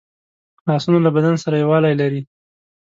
[0.67, 2.21] لاسونه له بدن سره یووالی لري